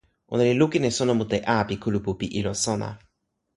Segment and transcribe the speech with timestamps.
[0.31, 2.89] ona li lukin e sona mute a pi kulupu pi ilo sona.